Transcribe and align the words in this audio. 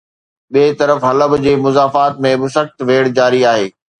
ٻئي 0.53 0.71
طرف 0.79 1.03
حلب 1.09 1.35
جي 1.43 1.53
مضافات 1.65 2.17
۾ 2.27 2.31
به 2.41 2.51
سخت 2.57 2.75
ويڙهه 2.87 3.15
جاري 3.21 3.41
آهي 3.55 3.69